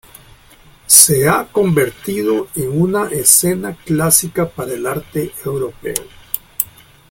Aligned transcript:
Se 0.87 1.29
ha 1.29 1.45
convertido 1.51 2.47
en 2.55 2.69
una 2.81 3.07
escena 3.09 3.75
clásica 3.85 4.49
para 4.49 4.73
el 4.73 4.87
arte 4.87 5.31
europeo. 5.45 5.93